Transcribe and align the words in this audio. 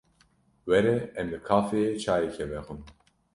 Were 0.69 0.87
em 1.19 1.27
li 1.31 1.35
vê 1.39 1.39
kafeyê 1.47 1.89
çayekê 2.03 2.45
vexwin. 2.51 2.81